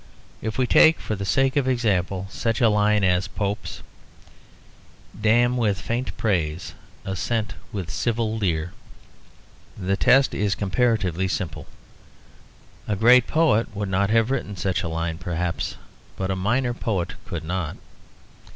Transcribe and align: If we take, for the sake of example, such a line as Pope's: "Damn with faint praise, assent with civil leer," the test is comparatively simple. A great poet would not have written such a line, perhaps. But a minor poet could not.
If 0.41 0.57
we 0.57 0.65
take, 0.65 0.99
for 0.99 1.15
the 1.15 1.25
sake 1.25 1.55
of 1.55 1.67
example, 1.67 2.25
such 2.31 2.59
a 2.59 2.69
line 2.69 3.03
as 3.03 3.27
Pope's: 3.27 3.83
"Damn 5.29 5.57
with 5.57 5.79
faint 5.79 6.17
praise, 6.17 6.73
assent 7.05 7.53
with 7.71 7.91
civil 7.91 8.35
leer," 8.35 8.73
the 9.77 9.95
test 9.95 10.33
is 10.33 10.55
comparatively 10.55 11.27
simple. 11.27 11.67
A 12.87 12.95
great 12.95 13.27
poet 13.27 13.75
would 13.75 13.89
not 13.89 14.09
have 14.09 14.31
written 14.31 14.57
such 14.57 14.81
a 14.81 14.89
line, 14.89 15.19
perhaps. 15.19 15.75
But 16.17 16.31
a 16.31 16.35
minor 16.35 16.73
poet 16.73 17.13
could 17.27 17.43
not. 17.43 17.77